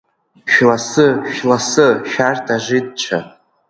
[0.51, 3.19] Шәласы, шәласы, шәарҭ ажидцәа!